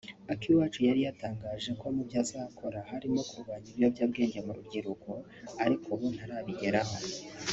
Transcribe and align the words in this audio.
Akiwacu 0.33 0.79
yari 0.87 1.01
yatangaje 1.07 1.69
ko 1.79 1.85
mu 1.95 2.01
byo 2.07 2.17
azakora 2.23 2.77
harimo 2.89 3.21
kurwanya 3.29 3.67
ibiyobyabwenge 3.71 4.37
mu 4.45 4.51
rubyiruko 4.57 5.09
ariko 5.63 5.85
ubu 5.93 6.05
ntarabigeraho 6.15 6.95